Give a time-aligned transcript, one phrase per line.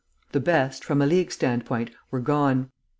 [0.31, 2.71] The best, from a League stand point, were gone.